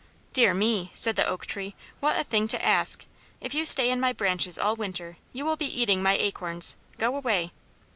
"Dear 0.33 0.55
me," 0.55 0.89
said 0.95 1.15
the 1.15 1.27
oak 1.27 1.45
tree, 1.45 1.75
"what 1.99 2.17
a 2.19 2.23
thing 2.23 2.47
to 2.47 2.65
ask! 2.65 3.05
If 3.39 3.53
you 3.53 3.65
stay 3.65 3.91
in 3.91 3.99
my 3.99 4.13
branches 4.13 4.57
all 4.57 4.75
winter 4.75 5.17
you 5.31 5.45
will 5.45 5.57
be 5.57 5.79
eating 5.79 6.01
my 6.01 6.13
acorns. 6.17 6.75
Go 6.97 7.15
away." 7.15 7.51